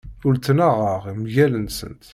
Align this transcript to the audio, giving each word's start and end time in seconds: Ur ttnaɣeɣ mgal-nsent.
Ur 0.25 0.33
ttnaɣeɣ 0.35 1.03
mgal-nsent. 1.21 2.03